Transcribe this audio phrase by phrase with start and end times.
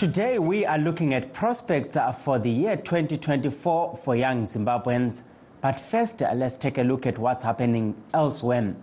[0.00, 5.24] Today, we are looking at prospects uh, for the year 2024 for young Zimbabweans.
[5.60, 8.74] But first, uh, let's take a look at what's happening elsewhere.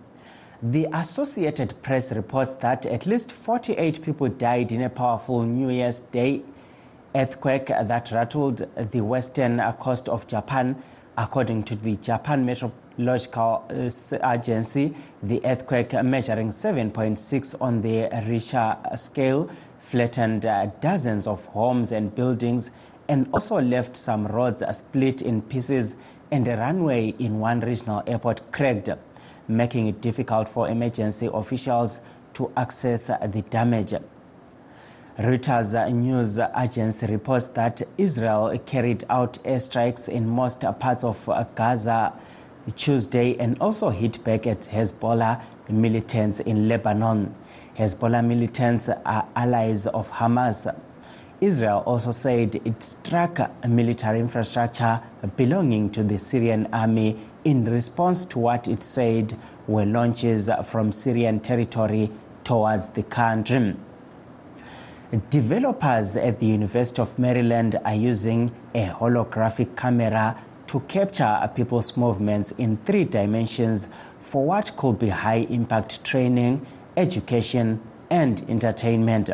[0.62, 5.98] The Associated Press reports that at least 48 people died in a powerful New Year's
[5.98, 6.42] Day
[7.16, 10.80] earthquake that rattled the western coast of Japan.
[11.16, 14.94] According to the Japan Meteorological uh, Agency,
[15.24, 19.50] the earthquake measuring 7.6 on the Richter scale
[19.88, 22.72] flattened uh, dozens of homes and buildings
[23.08, 25.96] and also left some roads split in pieces
[26.30, 28.90] and a runway in one regional airport cracked,
[29.48, 32.00] making it difficult for emergency officials
[32.34, 33.94] to access uh, the damage.
[35.18, 42.12] Reuters news agency reports that Israel carried out airstrikes in most parts of Gaza
[42.76, 47.34] Tuesday and also hit back at Hezbollah militants in Lebanon.
[47.78, 50.66] Hezbollah militants are allies of Hamas.
[51.40, 55.00] Israel also said it struck military infrastructure
[55.36, 61.38] belonging to the Syrian army in response to what it said were launches from Syrian
[61.38, 62.10] territory
[62.42, 63.76] towards the country.
[65.30, 70.36] Developers at the University of Maryland are using a holographic camera
[70.66, 73.86] to capture people's movements in three dimensions
[74.18, 76.66] for what could be high impact training
[76.98, 79.30] education, and entertainment.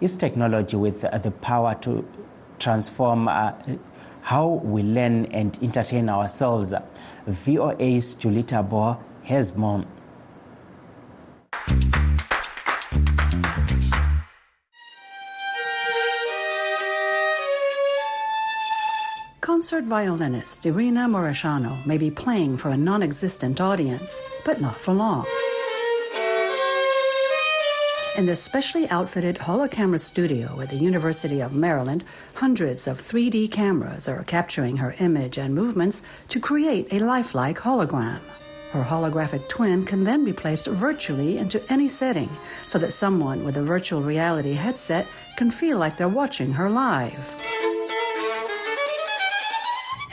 [0.00, 2.06] Is technology with the power to
[2.58, 3.52] transform uh,
[4.22, 6.72] how we learn and entertain ourselves.
[7.26, 9.84] VOA's Julita Bo has more.
[19.40, 24.94] Concert violinist Irina Moreshano may be playing for a non existent audience, but not for
[24.94, 25.26] long.
[28.20, 32.04] In the specially outfitted holocamera studio at the University of Maryland,
[32.34, 38.20] hundreds of 3D cameras are capturing her image and movements to create a lifelike hologram.
[38.72, 42.28] Her holographic twin can then be placed virtually into any setting
[42.66, 45.06] so that someone with a virtual reality headset
[45.38, 47.34] can feel like they're watching her live.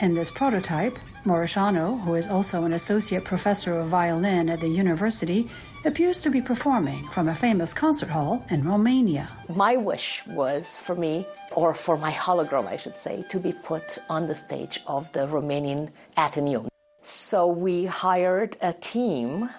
[0.00, 0.98] In this prototype,
[1.28, 5.46] Moreshano, who is also an associate professor of violin at the university,
[5.84, 9.28] appears to be performing from a famous concert hall in Romania.
[9.54, 13.98] My wish was for me, or for my hologram, I should say, to be put
[14.08, 16.68] on the stage of the Romanian Athenaeum.
[17.02, 19.50] So we hired a team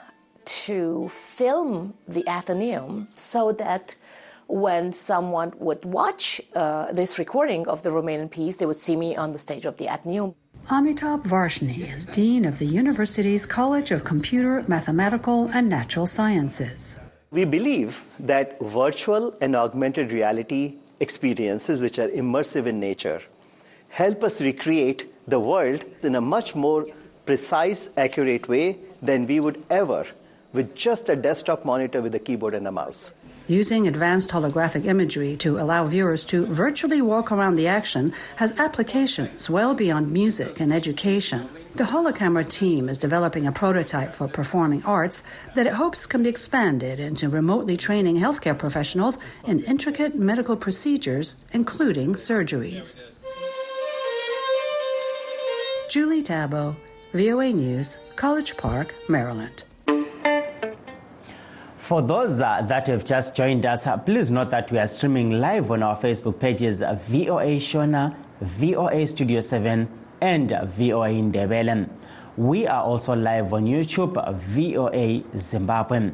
[0.65, 3.95] to film the Athenaeum so that
[4.47, 9.15] when someone would watch uh, this recording of the Romanian piece, they would see me
[9.15, 10.33] on the stage of the Athenaeum.
[10.67, 16.99] Amitabh Varshney is Dean of the University's College of Computer, Mathematical, and Natural Sciences.
[17.31, 23.21] We believe that virtual and augmented reality experiences, which are immersive in nature,
[23.89, 26.85] help us recreate the world in a much more
[27.25, 30.05] precise, accurate way than we would ever
[30.53, 33.13] with just a desktop monitor with a keyboard and a mouse.
[33.49, 39.49] Using advanced holographic imagery to allow viewers to virtually walk around the action has applications
[39.49, 41.49] well beyond music and education.
[41.73, 45.23] The Holocamera team is developing a prototype for performing arts
[45.55, 49.17] that it hopes can be expanded into remotely training healthcare professionals
[49.47, 53.01] in intricate medical procedures, including surgeries.
[55.89, 56.75] Julie Tabo,
[57.13, 59.63] VOA News, College Park, Maryland.
[61.89, 65.31] For those uh, that have just joined us, uh, please note that we are streaming
[65.31, 69.89] live on our Facebook pages uh, VOA Shona, VOA Studio 7,
[70.21, 71.89] and VOA in Ndebele.
[72.37, 76.11] We are also live on YouTube, VOA Zimbabwe.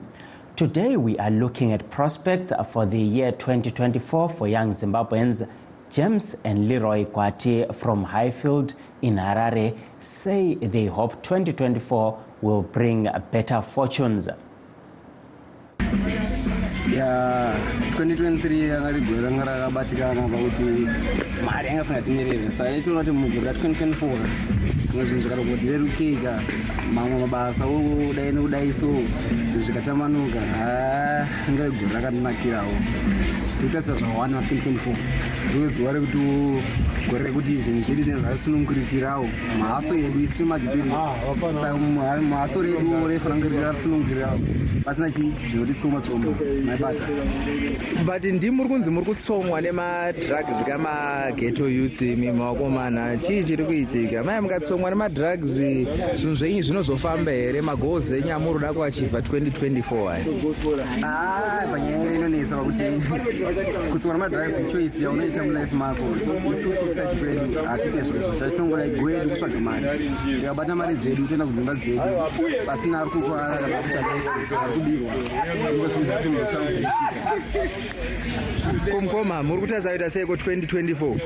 [0.56, 5.46] Today we are looking at prospects for the year 2024 for young Zimbabweans.
[5.90, 13.62] James and Leroy Kwati from Highfield in Harare say they hope 2024 will bring better
[13.62, 14.30] fortunes.
[16.96, 17.52] ya
[18.00, 20.88] 2023 ranga ri gore ranga rakabatikana pakuti
[21.44, 24.16] mari yanga isingatimirere saka itoona kuti mugore ra2024
[24.88, 26.34] zvimwe zvinhu zvakarogwa kuti rerukeka
[26.96, 30.72] mamwe mabasa udai nekudai so zvinhu zvikatamanuka ha
[31.52, 32.76] inga igore rakandinakirawo
[33.60, 34.96] tinotarisira zvakawanda ma2024
[35.52, 36.18] riwe zuva rekuti
[37.12, 39.28] gore rekuti zvinhu zvedu zvinhu zvakasunungurikirawo.
[39.60, 44.40] Mahaso edu isiri madhitiri ah, saka haso redu rofanira kunge rirasunungurirawo
[44.86, 46.26] pasina chii zvinotitsoma tsoma
[46.66, 47.04] maibata
[48.06, 54.24] but ndimuri kunzi muri kutsomwa nemadrugs kamageto youth imi makomana chii chiri kuitika?
[54.24, 55.50] Mai mukatsomwa nemadrugs.
[55.50, 57.62] Zvinhu zvenyu zvinozofamba here?
[57.62, 62.84] Magoals enyu amuri kuda kuachivha 2024 ai panyaya inonetsa pakuti
[63.92, 66.04] kutsomwa nemadrugs choice yaunoita mulife mako.
[66.54, 70.10] Isusu kuside kwedu hatiite zvozvo chatinongona gwedu kutsvaga mari.
[70.26, 72.02] Tikabata mari dzedu toenda kudzimba dzedu.
[72.66, 74.75] Pasina ari kukwara kana kuti
[78.92, 81.18] komukoma muri kuti azaita seiko 2024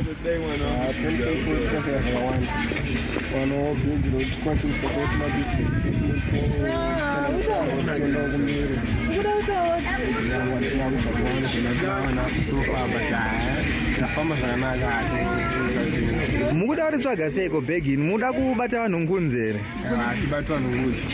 [16.54, 19.60] mukuda kuritsvaga seiko bhegi ini mukuda kubata vanhu ngunzi here
[19.98, 21.08] hatibati vanhu ngudzi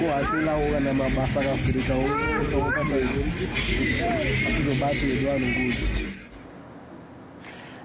[0.00, 2.04] kuhaselawo kana mabasa akavhurikawo
[2.42, 3.24] osawo pasaiti
[5.26, 5.88] vanhu ngudzi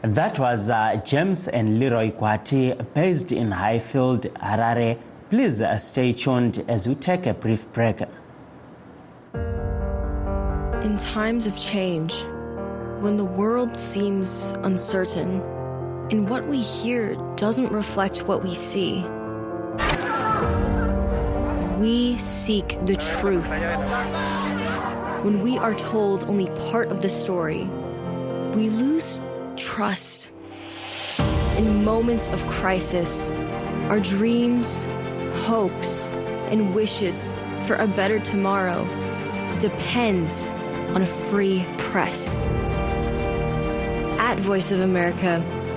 [0.03, 4.97] That was uh, James and Leroy Kwati, based in Highfield, Harare.
[5.29, 8.01] Please uh, stay tuned as we take a brief break.
[10.83, 12.25] In times of change,
[12.99, 15.41] when the world seems uncertain
[16.13, 19.03] and what we hear doesn't reflect what we see,
[21.79, 23.49] we seek the truth.
[25.23, 27.63] When we are told only part of the story,
[28.53, 29.19] we lose
[29.55, 30.29] trust.
[31.57, 33.31] In moments of crisis,
[33.89, 34.83] our dreams,
[35.47, 36.11] hopes,
[36.51, 37.33] and wishes
[37.65, 38.85] for a better tomorrow
[39.57, 40.29] depend
[40.93, 42.37] on a free press.
[44.19, 45.43] At Voice of America,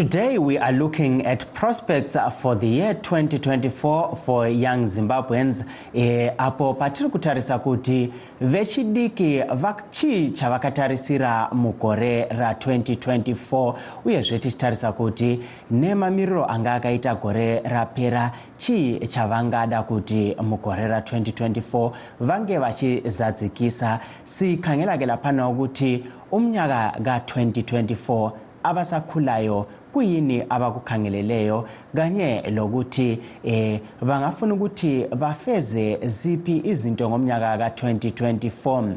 [0.00, 5.62] Today, we are looking at prospects for the year 2024 for young Zimbabweans.
[5.94, 9.42] E, apo patiri kutarisa kuti vechidiki
[9.90, 13.74] chii chavakatarisira mugore ra2024
[14.04, 24.00] uyezve tichitarisa kuti nemamiriro anga akaita gore rapera chii chavangada kuti mugore ra2024 vange vachizadzikisa
[24.24, 28.30] sikhangelakela panawo kuti umnyaka ka2024
[28.62, 38.94] abasakhulayo kuyini abakukhangeleleyo kanye lokuthi eh bangafuna ukuthi bafeze ziphi izinto ngomnyaka ka2024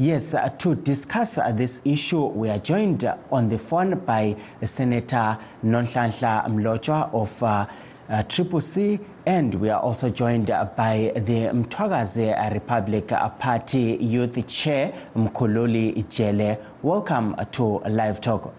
[0.00, 7.12] Yes, to discuss this issue, we are joined on the phone by Senator Nonhlanhla Mlochwa
[7.12, 13.08] of uh, Triple C, and we are also joined by the Mtwagaze Republic
[13.40, 16.58] Party Youth Chair, Mkululi Ijele.
[16.84, 18.54] Welcome to Live Talk.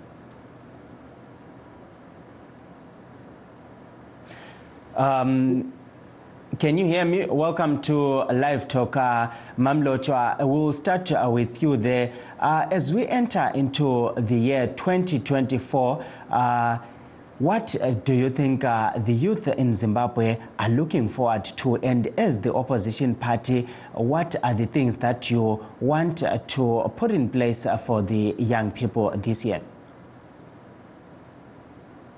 [4.99, 5.71] Um,
[6.59, 7.25] can you hear me?
[7.25, 8.97] Welcome to Live Talk.
[8.97, 12.11] Uh, Mamlochwa, we'll start uh, with you there.
[12.37, 16.79] Uh, as we enter into the year 2024, uh,
[17.37, 21.77] what uh, do you think uh, the youth in Zimbabwe are looking forward to?
[21.77, 27.11] And as the opposition party, what are the things that you want uh, to put
[27.11, 29.61] in place uh, for the young people this year?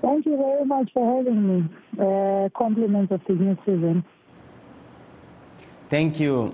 [0.02, 1.68] Thank you very much for having me.
[1.98, 4.04] Uh, compliments of the new season.
[5.88, 6.52] Thank you.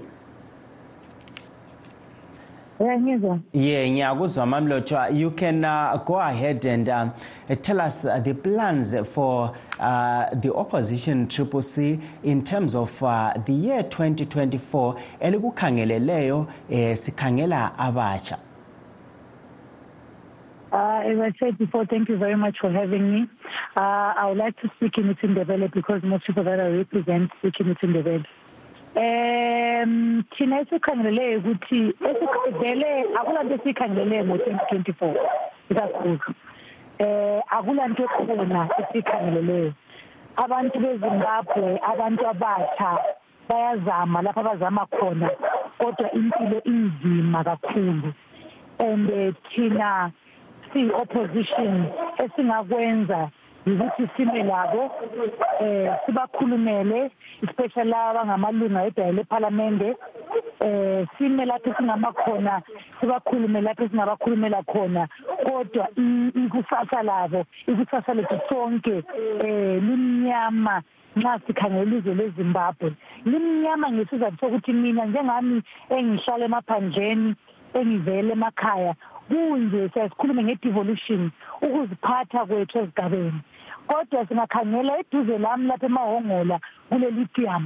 [2.81, 3.38] Yeah.
[3.52, 5.09] Yeah.
[5.11, 7.12] You can uh, go ahead and um,
[7.62, 13.52] tell us the plans for uh, the opposition Triple C in terms of uh, the
[13.52, 18.38] year 2024 elikukhangeleleyo eh, sikhangela abatsha.
[20.99, 23.28] Uh, as I said before, thank you very much for having me.
[23.76, 27.55] Uh, I would like to speak in Itindebele because most people that I represent speak
[27.61, 28.25] in Itindebele.
[28.97, 35.17] Um thina esikhangelele ukuthi esikhangelele akulanto esikhangelele ngo-2024
[35.71, 36.35] ikakhulu
[36.99, 39.73] eh akulanto ekhona esikhangeleleyo
[40.37, 42.90] abantu bezimbabwe abantu abatsha
[43.49, 45.31] bayazama lapho abazama khona
[45.78, 48.12] kodwa impilo inzima kakhulu
[48.81, 50.12] and eh, thina
[50.72, 51.84] siyi-opposition
[52.25, 53.30] esingakwenza
[53.66, 54.90] ukuthi sime labo
[55.60, 57.10] eh sibakhulumele
[57.42, 59.96] especially laba ngamalunga edayile ephalamende
[60.60, 62.62] eh sime lapho singama khona
[63.00, 65.08] sibakhulume lapho singabakhulumela khona
[65.44, 65.88] kodwa
[66.44, 68.96] ikusasa labo ikusasa lethu sonke
[69.44, 70.82] eh limnyama
[71.16, 72.92] nxa sikhangela ilizwe lezimbabwe.
[73.25, 77.34] Limnyama ngesizathu sokuthi mina njengami engihlala emaphandleni
[77.75, 78.94] engivele emakhaya
[79.28, 81.30] kunje siyasikhulume nge-devolution
[81.62, 83.40] ukuziphatha kwethu ezigabeni
[83.88, 86.56] kodwa singakhangela eduze lami lapha emahongola
[86.88, 87.64] kule lithium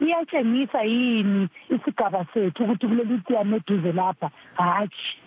[0.00, 4.30] iyatshengisa yini isigaba sethu ukuthi kule lithium eduze lapha?
[4.54, 5.18] Hatshi.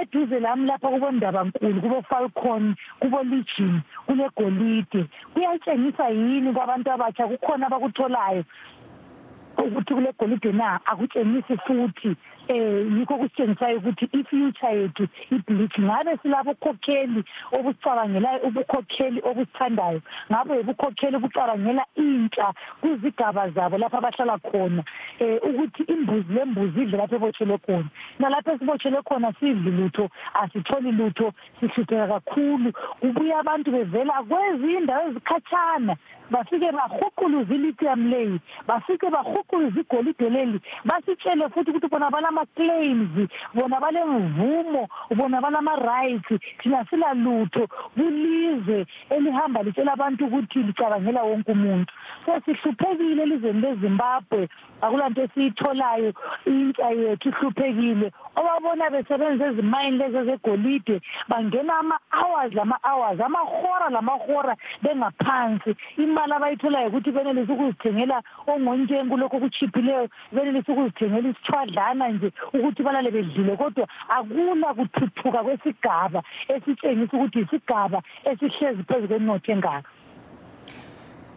[0.00, 7.26] Eduze lami lapha kubondabankulu kubo-falcon kubo-legion kulegolide kuyatshengisa yini kwabantu abatsha?
[7.26, 8.44] Kukhona abakutholayo
[9.58, 10.80] ukuthi kule golide na?
[10.86, 12.16] Akutshengisi futhi.
[12.48, 20.00] Eh yikho kusitshengisayo ukuthi i-future yethu ibleach ngabe silabo khokheli obusicabangelayo ubukhokheli obusithandayo?
[20.30, 24.82] Ngabe ubukhokheli obucabangela intsha kwizigaba zabo lapho abahlala khona?
[25.18, 27.88] Eh ukuthi imbuzi lembuzi idle lapho ebotshelwe khona.
[28.18, 32.72] Nalapho esibotshelwe khona sidli lutho asitholi lutho sihlupheka kakhulu.
[33.00, 35.96] Kubuya abantu bevela kwezinye indawo ezikhatshana
[36.30, 44.88] bafike bahuquluze ilithium leyi bafike bahuquluze igolide leli basitshele futhi ukuthi bona balama-claims bona balemvumo
[45.16, 51.92] bona balama-rights thina sila lutho kulizwe elihamba litshela abantu ukuthi licabangela wonke umuntu.
[52.26, 54.48] So sihluphekile elizweni lezimbabwe
[54.82, 56.12] akulanto esiyitholayo
[56.46, 58.12] intsha yethu ihluphekile.
[58.36, 65.76] Obabona besebenzisa ezimayini lezi ezegolide bangena ama-hours lama-hours amahora lamahora bengaphansi.
[65.96, 73.56] Imali abayitholayo ukuthi benelise ukuzithengela ongontshenku lokhu okuchiphileyo benelise ukuzithengela isithwadlana nje ukuthi balale bedlile
[73.56, 79.88] kodwa akula kuthuthuka kwesigaba esitshengisa ukuthi isigaba esihlezi phezu kwenotho engaka.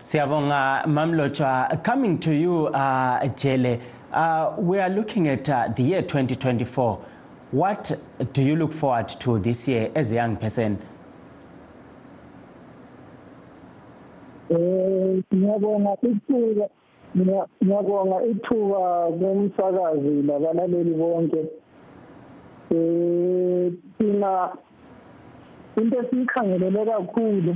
[0.02, 3.82] Siyabonga Mamlotshwa coming to you uh, Jele
[4.14, 7.00] uh, we are looking at uh, the year 2024
[7.52, 7.92] what
[8.34, 10.78] do you look forward to this year as a young person?
[14.52, 16.70] Eh ngiyabonga ithuba
[17.18, 18.80] ngiyabonga ithuba
[19.20, 21.50] komsakazi labalaleli bonke.
[22.72, 24.58] Eh thina
[25.78, 27.56] into esiyikhangelele kakhulu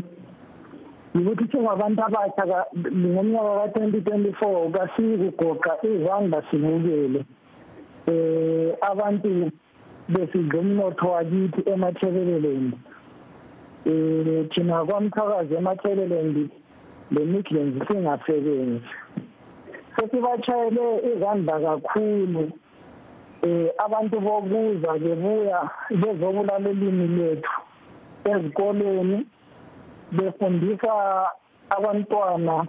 [1.15, 7.21] ukuthi singabantu abatsha ngomnyaka ka-twenty twenty-four kasikugoqa izandla sibukele
[8.07, 9.51] eh abantu
[10.09, 12.77] besidla umnotho wakithi emathebelelendi
[13.85, 16.49] eh thina kwamthakazi emathebelendi
[17.11, 18.89] le-migrants singasebenzi.
[19.95, 22.51] Sesibashayele izandla kakhulu
[23.45, 27.55] eh abantu bokuza bebuya bezobulala ilimi lethu
[28.25, 29.25] ezikoleni
[30.11, 30.93] befundisa
[31.69, 32.65] abantwana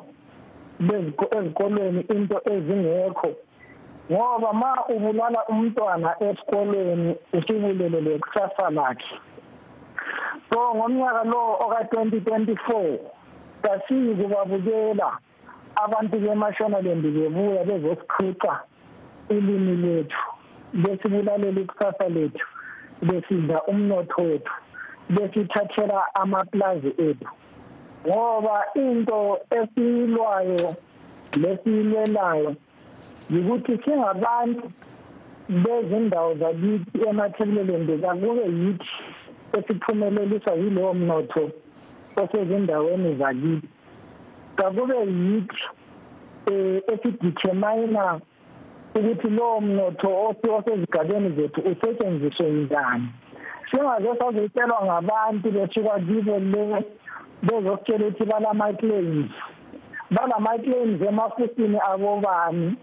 [0.81, 3.31] ezikolweni into ezingekho.
[4.12, 9.17] Ngoba ma ubulala umntwana esikolweni usibulele lekusasa lakhe.
[10.53, 12.99] So ngomnyaka lo oka-2024
[13.62, 15.19] kasiyi kubabukela
[15.85, 18.53] abantu bemashonaland bebuya bezosiqhuca
[19.29, 20.23] ilimi lethu
[20.73, 22.47] besibulalela ikusasa lethu
[23.03, 24.53] besidla umnotho wethu.
[25.11, 27.29] Besithathela amaplazi ethu.
[28.07, 30.75] Ngoba into esiyilwayo
[31.37, 32.57] lesiyilwelayo
[33.31, 34.71] yikuthi singabantu
[35.49, 38.91] bezindawo zakithi emathebuleleni kakube yithi
[39.59, 41.51] esiphumeleliswa yilowo mnotho
[42.17, 43.69] osezindaweni zakithi.
[44.57, 45.63] Kakube yithi
[46.51, 48.21] um esidetermina
[48.95, 53.09] ukuthi lowo mnotho osezigabeni zethu usetshenziswe njani.
[53.75, 56.85] Singaze sazotshelwa ngabantu besuka kibo le
[57.43, 59.31] bezositshela ukuthi balama-claims.
[60.11, 62.76] Balama-claims emafusini abobani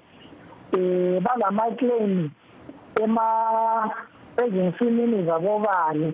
[0.74, 2.32] um balama-claims
[4.44, 6.14] ezinsimini zabobani.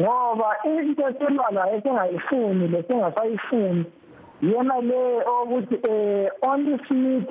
[0.00, 3.84] Ngoba into esilwala esingayifuni lesingasayifuni
[4.42, 7.28] yena le okuthi eh only smith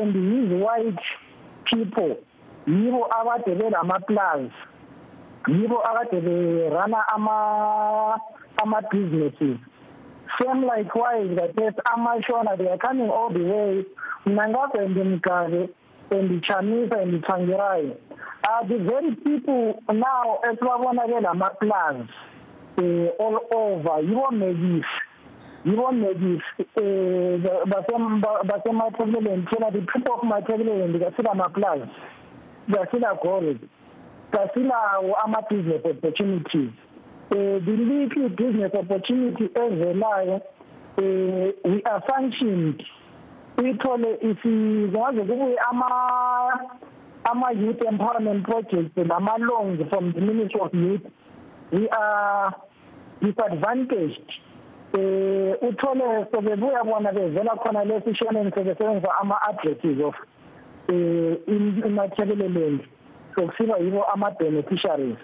[0.00, 1.04] and his white
[1.64, 2.16] people
[2.66, 4.52] yibo abade belama-plus
[5.48, 8.20] yibo akade berana ama
[8.62, 9.58] ama-businesses.
[10.40, 13.84] Same likewise kates amashona they are coming all the way.
[14.26, 15.68] Mna ngagwende mgabe
[16.10, 17.96] and chamisa and thangirayo
[18.48, 22.08] are the very people now esibabona ke lama-plus
[22.78, 24.84] um all over yibo mekisi
[25.64, 31.88] yibo nekisi um basemathebeleni thina the people of mathebeleni kasila maplazi
[32.74, 33.58] kasila gold.
[34.30, 36.70] Kasilawo ama-business opportunities
[37.30, 40.40] um the little business opportunity ezelayo
[40.98, 42.84] um we are functioned
[43.58, 45.56] uyithole singaze kubuye
[47.24, 51.02] ama-youth empowerment projects nama-loans from the ministry of youth
[51.72, 52.52] we are
[53.22, 54.30] disadvantaged
[54.98, 60.14] eh uthole sobebuya bona bevela khona lesishoneni sebesebenzisa ama-addresses of
[60.88, 61.36] eh
[61.86, 62.86] imathebeleleni
[63.34, 65.16] sokusiba yibo ama-beneficiaries.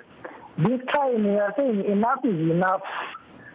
[0.59, 2.83] This time we are saying enough is enough.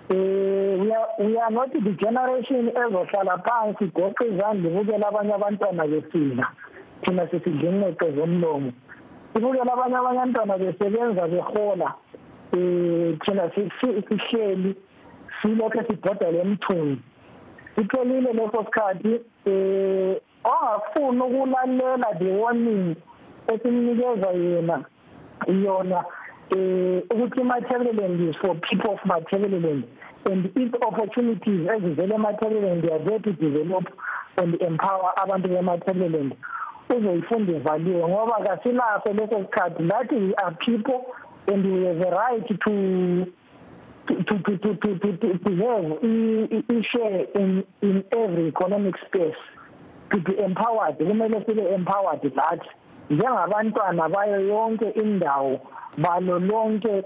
[0.10, 5.88] Eh we are we are not the generation ezohlala phansi goqe izandla ibukela abanye abantwana
[5.88, 6.48] besila
[7.02, 8.72] thina sisidlinqeqe zomlomo
[9.36, 11.94] ibukela abanye abantwana besebenza behola.
[12.54, 14.76] Eh thina sihleli
[15.42, 17.02] silokho sibhoda lemthunzi
[17.76, 22.96] siphelile leso sikhathi eh ongafuni ukulalela the warning.
[23.48, 24.86] Esimnikeza yena
[25.64, 26.06] yona
[26.56, 29.84] eh ukuthi Matabeleland is for people of Matabeleland
[30.32, 33.86] and if opportunities ezivela eMatabeleland they are there to develop
[34.38, 36.36] and empower abantu beMatabeleland
[36.90, 41.02] uzoyifunda ivaliwe ngoba kasilaso leso sikhathi lathi we are people
[41.54, 43.25] and we have a right to
[44.08, 45.98] to to to to to, to, to have
[46.70, 49.42] i share in in every economic space
[50.10, 52.70] to be empowered kumele sibe empowered lathi
[53.10, 55.60] njengabantwana bayo yonke indawo
[55.98, 57.04] balo lonke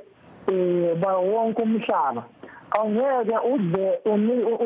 [0.47, 2.23] eh bawonke umhlaba.
[2.71, 3.99] Awungeke udle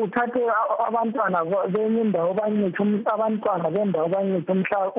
[0.02, 0.40] uthathe
[0.86, 4.92] abantwana benye indawo banyithi abantwana bendawo banyithi umhlaba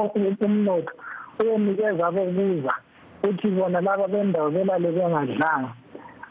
[0.45, 0.93] umnotho
[1.39, 2.73] uyenikeza bokuza
[3.23, 5.69] uthi bona laba bendawo belale bengadlanga.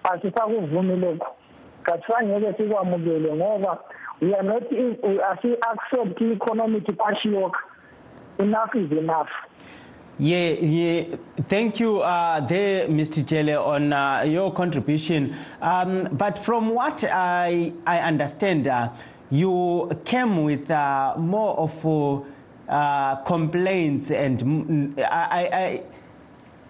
[0.04, 1.30] Asisakuvumi lokho
[1.84, 3.78] kasangeke sikwamukele ngoba
[4.20, 4.62] we are not
[5.30, 7.60] asi-accept i-economic kwashiyokha
[8.38, 9.28] enough is enough.
[10.18, 11.16] Yeah, yeah.
[11.48, 13.26] Thank you uh, there, Mr.
[13.26, 15.34] Jele, on uh, your contribution.
[15.60, 18.90] Um, but from what I, I understand, uh,
[19.30, 22.22] you came with uh, more of
[22.68, 25.02] uh, complaints and I,
[25.52, 25.82] I,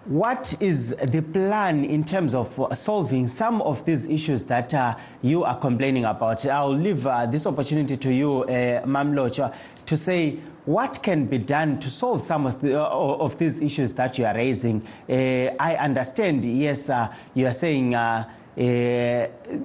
[0.05, 5.43] what is the plan in terms of solving some of these issues that uh, you
[5.43, 6.45] are complaining about?
[6.45, 9.53] I'll leave uh, this opportunity to you, uh, Mamlocha,
[9.87, 13.93] to say what can be done to solve some of, the, uh, of these issues
[13.93, 14.85] that you are raising.
[15.09, 17.95] Uh, I understand, yes, uh, you are saying.
[17.95, 18.29] Uh,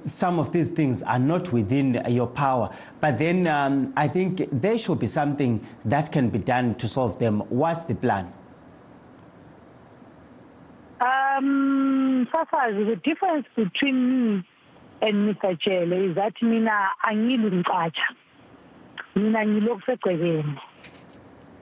[0.03, 2.69] some of these things are not within your power.
[2.99, 7.17] But then um, I think there should be something that can be done to solve
[7.17, 7.39] them.
[7.47, 8.33] What's the plan?
[11.41, 14.43] Safazi, the difference between me
[15.01, 15.57] and Mr.
[15.59, 18.15] Chele is that mina angilumcatsha.
[19.15, 20.57] Mina ngilokusegcekeni.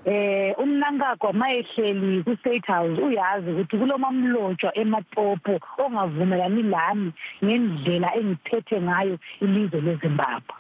[0.06, 7.12] eh umnankagwa mayehleli ku state house uyazi ukuthi kulomamlotshwa ematopo ongavumelani lami
[7.44, 10.56] ngendlela engiphethe ngayo ilizwe leZimbabwe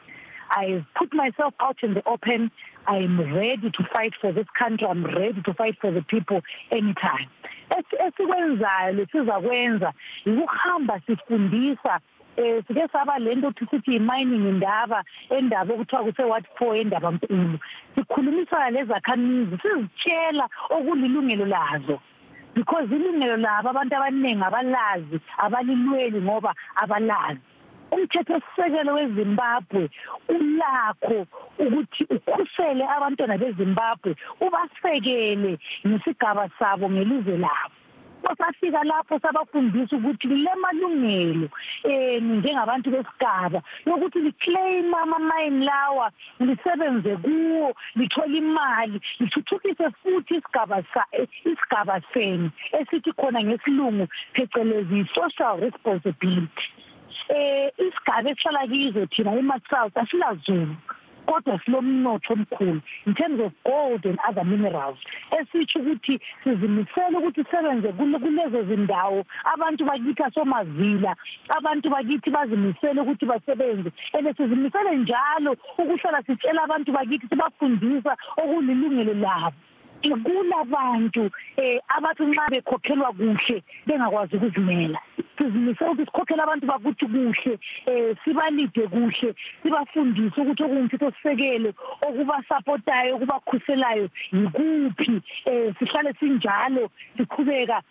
[0.51, 2.49] I put myself out in the open.
[2.87, 4.87] I am ready to fight for this country.
[4.87, 7.29] I'm ready to fight for the people anytime.
[8.05, 9.93] Esikwenzayo lesizakwenza
[10.25, 11.99] yikuhamba sifundisa
[12.37, 17.59] eh sike saba lento ukuthi sithi i-mining indaba endaba okuthiwa kuse-what four endaba nkulu
[17.95, 21.99] sikhulumisana lezakhamizi sizitshela okulilungelo lazo.
[22.55, 27.41] Because ilungelo labo abantu abaningi abalazi abalilweli ngoba abalazi.
[27.91, 29.89] Umthethosisekelo wezimbabwe
[30.59, 31.25] ulakho
[31.59, 37.75] ukuthi ukhusele abantwana bezimbabwe ubasekele ngesigaba sabo ngelizwe labo.
[38.23, 41.47] Basafika lapho sabafundisa ukuthi le malungelo
[41.83, 50.83] enu njengabantu besigaba yokuthi liclaim ama-mine lawa lisebenze kuwo lithole imali lithuthukise futhi isigaba
[51.45, 56.67] isigaba senu esithi khona ngesilungu phecelezi i-social responsibility.
[57.29, 60.75] Eh isigaba esihlala kizo thina ema-south asilazulu
[61.29, 62.81] kodwa silomnotho omkhulu.
[63.05, 64.97] In terms of gold and other minerals
[65.31, 69.25] esitsho ukuthi sizimisele ukuthi sisebenze kulezo zindawo.
[69.53, 71.15] Abantu bakithi asomavila
[71.57, 73.91] abantu bakithi bazimisele ukuthi basebenze.
[74.13, 79.55] And sizimisele njalo ukuhlala sitshela abantu bakithi sibafundisa okulilungelo labo.
[80.01, 84.99] Kulabantu eh abathi nxa bekhokhelwa kuhle bengakwazi ukuzimela.
[85.37, 91.73] Sizimisela ukuthi sikhokhele abantu bakuthi kuhle eh sibalide kuhle sibafundise ukuthi okumthetho sisekelo
[92.07, 97.81] okubasapotayo okubakhuselayo yikuphi eh sihlale sinjalo siqhubeka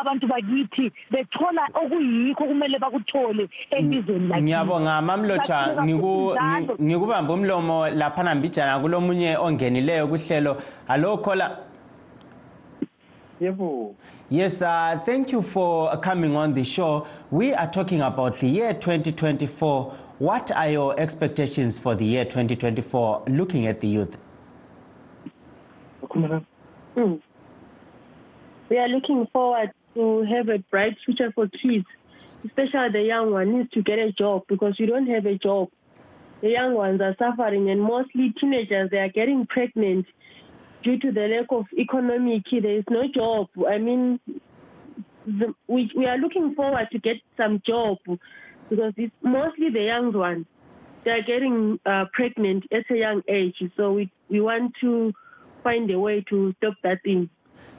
[0.00, 9.36] abantu bakithi bethola okuyikho kumele bakuthole elizweni lakithi ngiyabonga mamlotsha ngikubamba umlomo laphana mbijana kulomunye
[9.36, 11.58] ongenileyo kuhlelo hallo khola
[13.40, 13.94] Yebo.
[14.30, 17.06] Yes, uh, thank you for coming on the show.
[17.30, 19.92] We are talking about the year 2024.
[20.18, 24.16] What are your expectations for the year 2024 looking at the youth?
[26.02, 27.20] Mm.
[28.68, 31.86] We are looking forward to have a bright future for kids,
[32.44, 35.68] especially the young one needs to get a job because you don't have a job.
[36.42, 40.06] The young ones are suffering, and mostly teenagers they are getting pregnant
[40.82, 42.42] due to the lack of economic.
[42.50, 43.48] There is no job.
[43.68, 44.20] I mean,
[45.26, 47.98] the, we we are looking forward to get some job
[48.68, 50.46] because it's mostly the young ones.
[51.04, 55.12] They are getting uh, pregnant at a young age, so we we want to
[55.62, 57.30] find a way to stop that thing.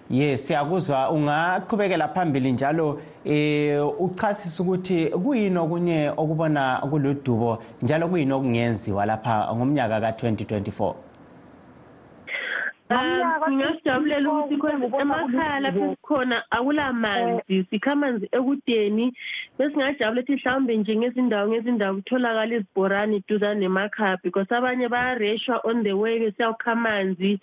[0.09, 9.05] Yes, siyakuzwa ungaqhubekela phambili njalo eh uchasisa ukuthi kuyini okunye okubona kuludubo njalo kuyini okungenziwa
[9.05, 10.93] lapha ngomnyaka ka2024.
[12.89, 14.55] Um, ngingasijabulela ukuthi
[15.01, 19.13] emakhaya lapho sikhona akulamanzi sikha amanzi ekudeni
[19.59, 25.91] besingajabula ukuthi mhlawumbe nje ngezindawo ngezindawo kutholakala izibhorane duzane nemakhaya because abanye bayareshwa on the
[25.91, 27.39] way besiyawukha amanzi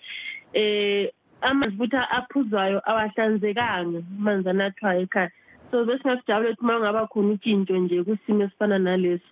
[0.53, 1.11] eh
[1.45, 5.31] amanzi futhi aphuzwayo awahlanzekanga amanzi anathwayo ekhaya.
[5.71, 9.31] So besingasijabulela ukuthi uma kungaba khona utshintsho nje kusimo esifana naleso.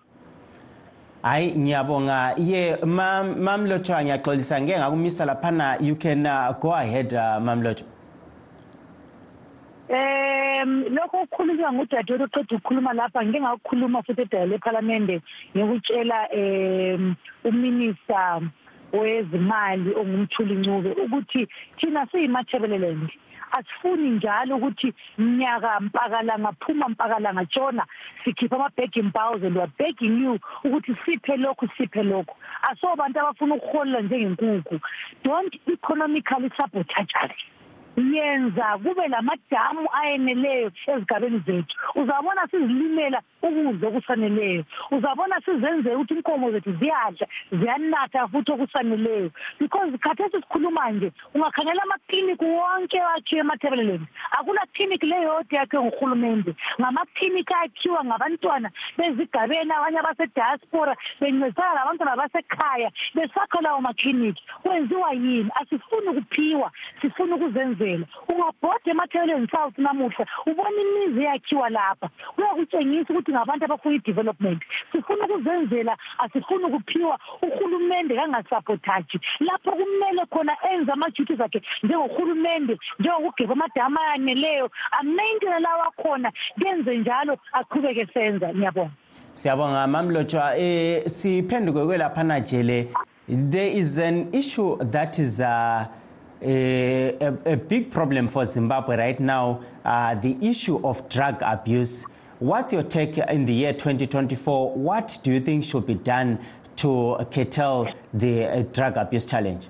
[1.22, 2.36] Hayi ngiyabonga.
[2.38, 4.62] Ye mam mamlotsha ngiyaxolisa.
[4.62, 7.86] Ngeke ngakumisa laphana you can uh, go ahead uh, mamlotsha.
[9.90, 15.22] Um lokho okukhulunywa ngudadewethu oqeda ukukhuluma lapha ngike ngakukhuluma futhi edala lephalamende
[15.56, 18.42] ngikutshela um uminista
[18.94, 23.10] wezimali ongumthuli ncube ukuthi thina siyimathebeleland
[23.54, 27.86] asifuni njalo ukuthi mnyaka mpakalanga phuma mpakalanga tshona
[28.24, 32.36] sikhipha ama-begging bowels and weare begging you ukuthi siphe lokhu siphe lokhu.
[32.62, 34.80] Asobantu abafuna ukuholela njengenkukhu
[35.24, 37.32] don't economically sabotage us.
[37.98, 41.76] Yenza kube lamadamu ayeneleyo ezigabeni zethu.
[41.96, 50.38] Uzabona sizilimela ukudla okufaneleyo uzabona sizenzela ukuthi inkomo zethu ziyadla ziyanatha futhi okufaneleyo because khathesi
[50.42, 58.70] sikhuluma nje ungakhangela amakliniki wonke akhiwe emathebeleleni akula klinik leyodwa yakhiwe ngurhulumente ngamakliniki akhiwa ngabantwana
[58.98, 65.52] bezigabeni abanye abasediaspora bencedisana labantwana basekhaya besakha lawo makliniki kwenziwa yini?
[65.62, 67.83] Asifuni ukuphiwa sifuna ukuzenzela
[68.30, 72.10] ungabhoda emathebeleni south namuhla ubona imizi eyakhiwa lapha.
[72.36, 74.62] Kuyakutshengisa ukuthi ngabantu abafuna i-development.
[74.92, 84.00] Sifuna ukuzenzela asifuni ukuphiwa uhulumende kangasapothaji lapho kumele khona enze ama-duties akhe njengorhulumende njengokugeba amadamu
[84.00, 88.54] ayaneleyo amaintene lawo akhona kenze njalo aqhubeke senza.
[88.54, 88.92] Ngiyabonga.
[89.34, 92.88] Siyabonga mamlotsha eh siphenduke kwelaphana jele.
[93.28, 95.86] There is an issue that is uh,
[96.44, 102.06] a, a, a big problem for Zimbabwe right now uh, the issue of drug abuse.
[102.40, 106.40] What's your take in the year 2024 what do you think should be done
[106.78, 109.70] to curtail the uh, drug abuse challenge?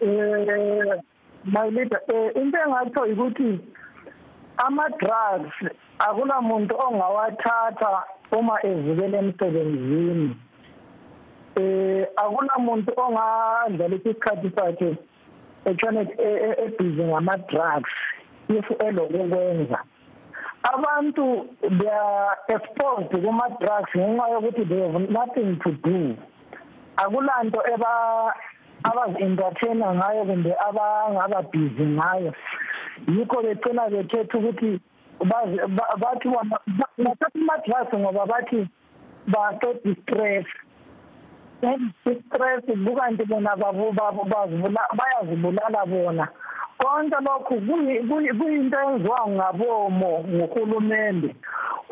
[0.00, 0.96] Eh
[1.44, 3.60] my leader eh into engatsho ukuthi
[4.56, 5.52] ama drugs
[5.98, 8.04] akula muntu ongawathatha
[8.38, 10.36] uma ezikele emsebenzini
[11.56, 14.96] eh akula muntu ongadlala isikhathi sakhe
[15.64, 16.00] etshone
[16.64, 17.90] ebhizi ngama drugs
[18.48, 19.78] if elokukwenza.
[20.64, 26.16] Abantu they are exposed kuma drugs ngenxa yokuthi they have nothing to do.
[26.96, 28.34] Akulanto eba
[28.84, 32.32] abazi-entertaina ngayo kumbe abangaba busy ngayo.
[33.08, 34.80] Yikho becina bekhetha ukuthi
[35.20, 36.28] bathi
[36.98, 38.68] bathatha ama-drugs ngoba bathi
[39.26, 40.46] baqeda i-stress.
[41.62, 43.56] I-stress kukanti bona
[44.98, 46.28] bayazibulala bona.
[46.78, 47.54] Konke lokhu
[48.38, 51.36] kuyinto enziwa ngabomo nguhulumende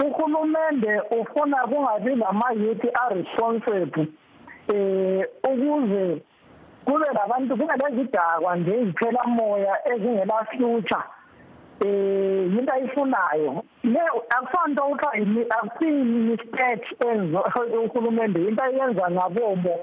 [0.05, 4.07] uhulumende ufuna kungabi lama-youth a-responsible
[4.75, 6.23] eh ukuze
[6.85, 11.05] kube labantu kube lezidakwa nje iziphela moya ezingela future
[11.81, 14.01] eh yinto ayifunayo le
[14.37, 17.45] akusonto kuthiwa akusiyi mistake enzo
[17.85, 19.75] uhulumende into ayenza ngabomo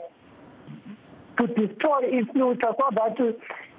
[1.38, 3.19] to destroy i-future so that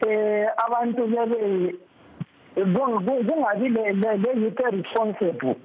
[0.07, 1.75] eh abantu bebe
[2.95, 5.57] kungabi le youth responsible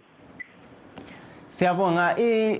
[1.53, 2.15] siyabonga.
[2.17, 2.59] Eh,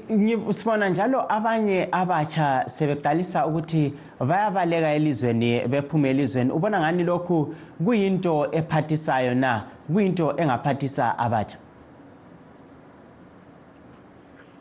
[0.49, 6.51] sibona njalo abanye abatsha sebeqalisa ukuthi bayabaleka elizweni bephume elizweni.
[6.51, 9.63] Ubona ngani lokhu kuyinto ephathisayo na?
[9.93, 11.58] Kuyinto engaphathisa abatsha?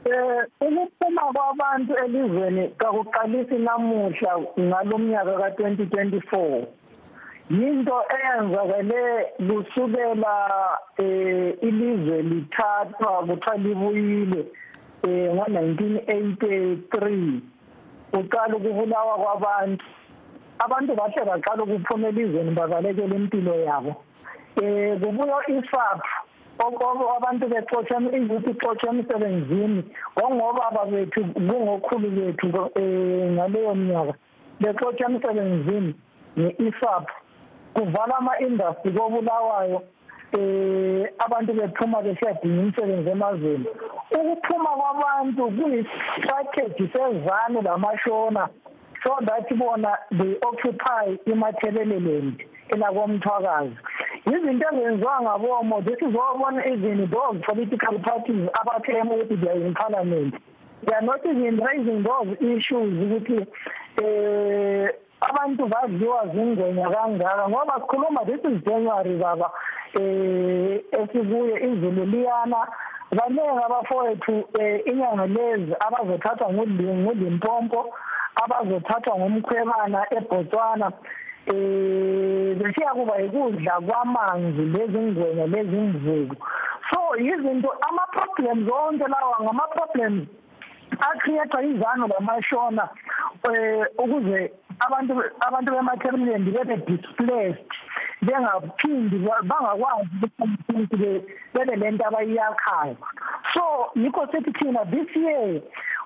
[0.05, 6.67] Eh ukuphuma kwabantu elizweni kakuqalisi namuhla ngalomnyaka ka2024
[7.51, 9.03] yinto eyenzakele
[9.49, 10.35] kusukela
[10.99, 14.47] eh ilizwe lithathwa kuthiwa libuyile
[15.09, 17.41] eh ngo1983
[18.13, 19.85] uqala ukubulawa kwabantu.
[20.59, 24.05] Abantu bahle baqala ukuphuma elizweni babalekela impilo yabo.
[24.63, 26.09] Eh kubuya isaphu
[27.17, 29.83] abantu bexotsha iyouth ixotsha emsebenzini
[30.19, 34.15] ngongobaba bethu kungokhulu bethu um ngaleyo mnyaka
[34.61, 35.95] bexotsha emsebenzini
[36.39, 37.22] nge-isap
[37.75, 39.83] kuvala ama-industry kobulawayo
[40.39, 43.67] eh abantu bephuma besiyadinga imisebenzi emazweni.
[44.19, 48.49] Ukuphuma kwabantu kuyi-strategy sezanu lamashona
[49.05, 53.77] so that bona they occupy imathebeleland elakomthwakazi.
[54.27, 59.75] Izinto ezenziwa ngabomo this is wabona even those political parties abaclaim ukuthi they are in
[59.75, 60.35] parliament.
[60.87, 63.47] They are not even raising those issues ukuthi
[64.03, 64.89] eh
[65.29, 69.51] abantu badliwa zingwenya kangaka ngoba sikhuluma this is January baba
[70.01, 72.67] eh esikuye izulu liyana
[73.17, 74.45] baningi abafowethu
[74.85, 77.95] inyanga lezi abazothathwa ngulimpompo
[78.43, 80.93] abazothathwa ngumkhwebana eBotswana
[81.47, 86.37] eh besiya kuba ikudla kwamanzi lezingwenya lezimvuku.
[86.91, 90.29] So izinto ama problems onke lawa ngama problems
[91.01, 92.89] acreate izano lamashona
[93.51, 95.13] eh ukuze abantu
[95.47, 97.71] abantu bematerial bebe displaced
[98.23, 100.27] bengaphindi bangakwazi
[100.69, 102.97] ukuthi bebe lento abayiyakhayo.
[103.55, 105.61] So yikho sethi thina this year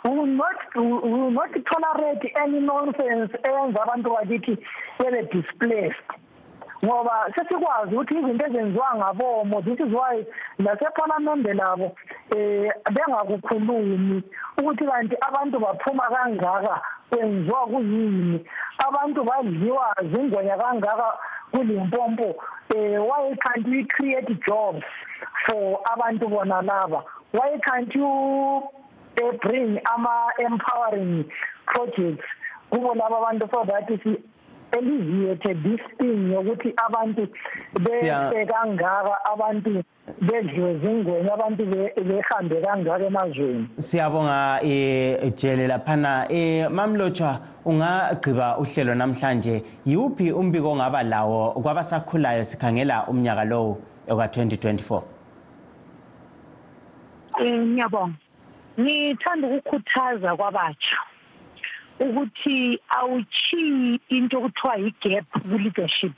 [0.05, 4.59] will not will not tolerate any nonsense eyenza abantu bakithi
[4.99, 6.09] bebe displaced
[6.85, 10.25] ngoba sesikwazi ukuthi izinto ezenziwa ngabomo this is why
[10.59, 11.97] nasephalamende labo
[12.37, 14.23] eh bengakukhulumi
[14.59, 18.47] ukuthi kanti abantu baphuma kangaka kwenziwa kuyini?
[18.89, 21.19] Abantu badliwa zingwenya kangaka
[21.51, 22.37] kulimpompo
[22.75, 24.85] eh why can't we create jobs
[25.47, 27.05] for abantu bona laba?
[27.33, 31.25] Why can't you uh, bring ama empowering
[31.67, 32.25] projects
[32.71, 33.89] kubo laba abantu so that
[34.73, 37.29] eliziyethe this thing yokuthi abantu
[37.81, 39.83] bese kangaka abantu
[40.21, 41.65] bedliwe zingwenya abantu
[42.09, 43.69] behambe kangaka emazweni.
[43.77, 46.27] Siyabonga eh jele laphana.
[46.31, 55.03] Eh mamlotshwa ungagqiba uhlelo namhlanje yiwuphi umbiko ongaba lawo kwabasakhulayo sikhangela umnyaka lowo oka-2024
[57.43, 58.15] ngiyabonga.
[58.81, 60.97] Ngithanda ukukhuthaza kwabatsha.
[62.01, 66.17] Ukuthi awuchiyi into okuthiwa yi-gap ku-leadership.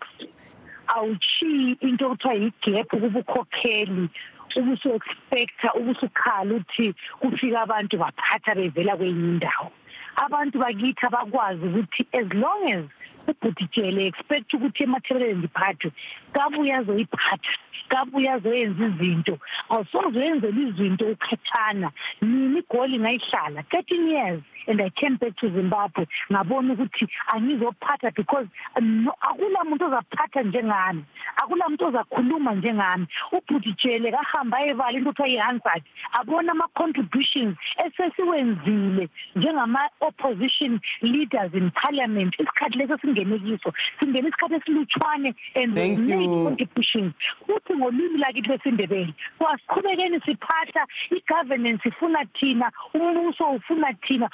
[0.86, 4.08] Awuchiyi into okuthiwa yi-gap kubukhokheli
[4.56, 9.70] ubusu-expecta ubusukhala ukuthi kufika abantu baphatha bevela kwenye indawo.
[10.16, 12.84] Abantu bakithi abakwazi ukuthi as long as
[13.28, 15.92] ubhutitshele expect ukuthi emathebeleni ndiphathwe
[16.32, 17.54] kabuye azoyiphatha.
[17.88, 19.38] Kabuye azoyenza izinto
[19.70, 21.90] awusoze uyenzela izinto ukhathana
[22.22, 23.62] nini igoli ngayihlala?
[23.70, 28.46] thirteen years and i came back to zimbabwe ngabona ukuthi angizophatha because
[28.80, 31.04] no, akula muntu ozaphatha njengami
[31.36, 33.06] akula muntu ozakhuluma njengami.
[33.32, 42.34] Ubhutitshele kahamba ayebala into kuthiwa yi-hansard abona ama-contributions esesiwenzile njengama-opposition leaders in parliament.
[42.38, 46.44] Isikhathi leso singene kiso singene isikhathi esilutshwane and we Thank made you.
[46.44, 47.12] contributions
[47.46, 54.30] futhi ngolwimi lakithi lwesindebele so asiqhubekeni siphatha i-governance ifuna thina umbuso ufuna thina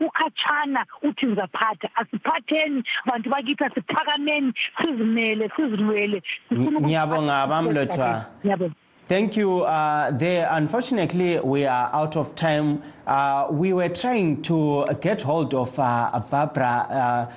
[0.00, 4.52] ukhatshana uthi ngizaphatha asiphatheni bantu bakithi asiphakameni
[4.82, 7.46] sizimele sizilwele Ngiyabonga.
[9.06, 9.60] Thank you.
[9.62, 12.82] Uh, there, unfortunately, we are out of time.
[13.06, 17.32] Uh, we were trying to get hold of uh, Barbara uh,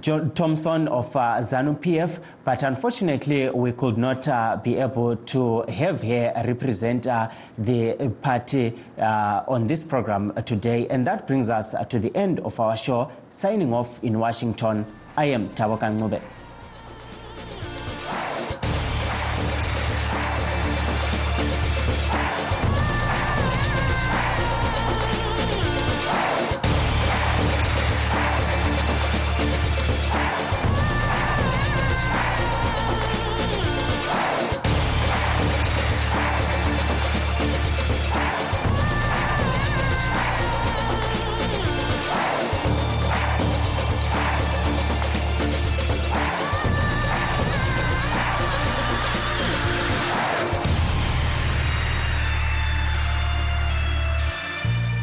[0.00, 5.62] John Thompson of uh, ZANU PF, but unfortunately, we could not uh, be able to
[5.68, 10.86] have her represent uh, the party uh, on this program today.
[10.88, 13.10] And that brings us to the end of our show.
[13.30, 16.45] Signing off in Washington, I am Tawakan Ngube.